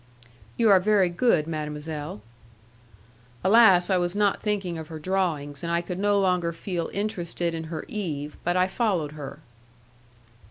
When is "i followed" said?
8.57-9.11